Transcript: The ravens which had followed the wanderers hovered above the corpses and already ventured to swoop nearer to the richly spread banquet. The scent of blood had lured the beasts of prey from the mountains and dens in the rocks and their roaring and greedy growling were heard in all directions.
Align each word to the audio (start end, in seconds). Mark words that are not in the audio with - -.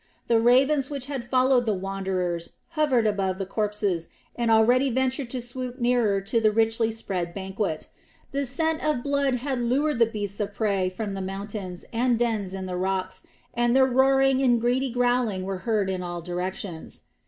The 0.25 0.39
ravens 0.39 0.89
which 0.89 1.05
had 1.05 1.23
followed 1.23 1.67
the 1.67 1.75
wanderers 1.75 2.53
hovered 2.69 3.05
above 3.05 3.37
the 3.37 3.45
corpses 3.45 4.09
and 4.35 4.49
already 4.49 4.89
ventured 4.89 5.29
to 5.29 5.43
swoop 5.43 5.77
nearer 5.79 6.21
to 6.21 6.41
the 6.41 6.49
richly 6.51 6.91
spread 6.91 7.35
banquet. 7.35 7.85
The 8.31 8.47
scent 8.47 8.83
of 8.83 9.03
blood 9.03 9.35
had 9.35 9.59
lured 9.59 9.99
the 9.99 10.07
beasts 10.07 10.39
of 10.39 10.55
prey 10.55 10.89
from 10.89 11.13
the 11.13 11.21
mountains 11.21 11.85
and 11.93 12.17
dens 12.17 12.55
in 12.55 12.65
the 12.65 12.77
rocks 12.77 13.27
and 13.53 13.75
their 13.75 13.85
roaring 13.85 14.41
and 14.41 14.59
greedy 14.59 14.89
growling 14.89 15.43
were 15.43 15.59
heard 15.69 15.87
in 15.87 16.01
all 16.01 16.21
directions. 16.21 17.03